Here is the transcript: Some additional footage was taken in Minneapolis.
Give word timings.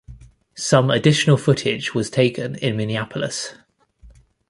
Some 0.55 0.89
additional 0.89 1.37
footage 1.37 1.93
was 1.93 2.09
taken 2.09 2.55
in 2.55 2.75
Minneapolis. 2.75 3.53